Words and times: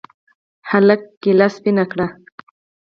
هلك 0.69 1.01
کېله 1.21 1.47
سپينه 1.55 1.83
کړه. 1.91 2.07